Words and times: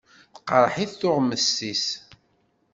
Tqeṛṛeḥ-it 0.35 0.97
tuɣmest-is. 0.99 1.85